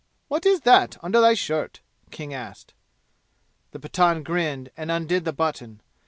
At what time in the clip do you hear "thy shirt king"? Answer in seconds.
1.21-2.33